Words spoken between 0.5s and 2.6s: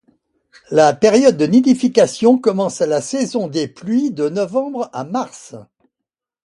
La période de nidification